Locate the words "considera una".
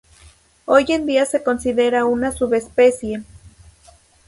1.43-2.31